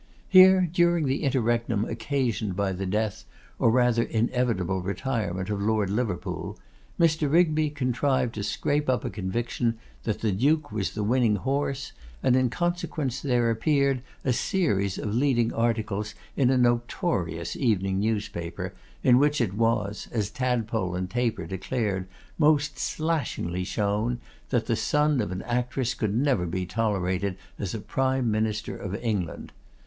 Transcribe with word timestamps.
Here, 0.27 0.61
during 0.73 1.05
the 1.05 1.21
interregnum 1.21 1.85
occasioned 1.85 2.55
by 2.55 2.71
the 2.71 2.87
death, 2.87 3.23
or 3.59 3.69
rather 3.69 4.01
inevitable 4.01 4.81
retirement, 4.81 5.51
of 5.51 5.61
Lord 5.61 5.91
Liverpool, 5.91 6.57
Mr. 6.99 7.31
Rigby 7.31 7.69
contrived 7.69 8.33
to 8.33 8.41
scrape 8.43 8.89
up 8.89 9.05
a 9.05 9.11
conviction 9.11 9.77
that 10.01 10.21
the 10.21 10.31
Duke 10.31 10.71
was 10.71 10.95
the 10.95 11.03
winning 11.03 11.35
horse, 11.35 11.91
and 12.23 12.35
in 12.35 12.49
consequence 12.49 13.21
there 13.21 13.51
appeared 13.51 14.01
a 14.25 14.33
series 14.33 14.97
of 14.97 15.13
leading 15.13 15.53
articles 15.53 16.15
in 16.35 16.49
a 16.49 16.57
notorious 16.57 17.55
evening 17.55 17.99
newspaper, 17.99 18.73
in 19.03 19.19
which 19.19 19.39
it 19.39 19.53
was, 19.53 20.07
as 20.11 20.31
Tadpole 20.31 20.95
and 20.95 21.11
Taper 21.11 21.45
declared, 21.45 22.07
most 22.39 22.79
'slashingly' 22.79 23.67
shown, 23.67 24.19
that 24.49 24.65
the 24.65 24.75
son 24.75 25.21
of 25.21 25.31
an 25.31 25.43
actress 25.43 25.93
could 25.93 26.15
never 26.15 26.47
be 26.47 26.65
tolerated 26.65 27.37
as 27.59 27.75
a 27.75 27.79
Prime 27.79 28.31
Minister 28.31 28.75
of 28.75 28.95
England. 28.95 29.51